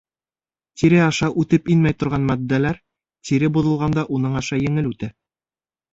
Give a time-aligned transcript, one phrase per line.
[0.81, 2.81] Тире аша үтеп инмәй торған матдәләр
[3.31, 5.15] тире боҙолғанда уның аша еңел үтә.